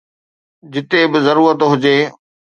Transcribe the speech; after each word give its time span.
جتي 0.73 1.01
به 1.11 1.19
ضرورت 1.27 1.59
هجي 1.71 1.97